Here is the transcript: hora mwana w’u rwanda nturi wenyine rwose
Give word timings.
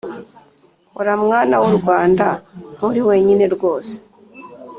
hora 0.95 1.13
mwana 1.23 1.55
w’u 1.63 1.73
rwanda 1.77 2.25
nturi 2.75 3.01
wenyine 3.09 3.43
rwose 3.55 3.95